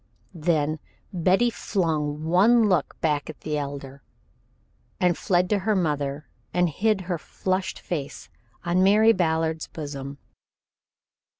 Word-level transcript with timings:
Then 0.33 0.79
Betty 1.13 1.51
flung 1.51 2.23
one 2.25 2.67
look 2.67 2.99
back 3.01 3.29
at 3.29 3.41
the 3.41 3.55
Elder, 3.55 4.01
and 4.99 5.15
fled 5.15 5.47
to 5.51 5.59
her 5.59 5.75
mother 5.75 6.27
and 6.55 6.69
hid 6.69 7.01
her 7.01 7.19
flushed 7.19 7.77
face 7.79 8.27
on 8.65 8.81
Mary 8.81 9.13
Ballard's 9.13 9.67
bosom. 9.67 10.17